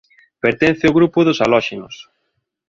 Pertence 0.43 0.89
ó 0.91 0.95
grupo 0.97 1.19
dos 1.27 1.41
halóxenos. 1.43 1.95